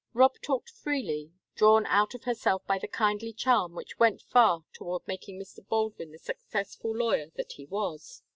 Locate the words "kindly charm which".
2.87-3.99